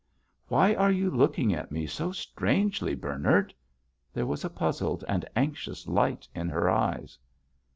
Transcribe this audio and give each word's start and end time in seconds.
"Why 0.47 0.73
are 0.73 0.89
you 0.89 1.11
looking 1.11 1.53
at 1.53 1.71
me 1.71 1.85
so 1.85 2.11
strangely, 2.11 2.95
Bernard?" 2.95 3.53
There 4.15 4.25
was 4.25 4.43
a 4.43 4.49
puzzled 4.49 5.05
and 5.07 5.29
anxious 5.35 5.87
light 5.87 6.27
in 6.33 6.49
her 6.49 6.71
eyes. 6.71 7.19